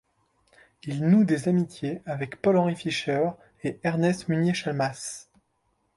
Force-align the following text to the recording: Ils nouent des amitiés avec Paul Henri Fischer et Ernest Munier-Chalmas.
Ils 0.85 1.05
nouent 1.05 1.25
des 1.25 1.47
amitiés 1.47 2.01
avec 2.07 2.41
Paul 2.41 2.57
Henri 2.57 2.75
Fischer 2.75 3.29
et 3.63 3.79
Ernest 3.83 4.29
Munier-Chalmas. 4.29 5.29